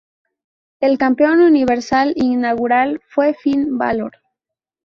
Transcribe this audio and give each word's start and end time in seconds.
El 0.79 0.97
Campeón 0.97 1.41
Universal 1.43 2.13
inaugural 2.15 3.01
fue 3.07 3.35
Finn 3.35 3.77
Bálor. 3.77 4.13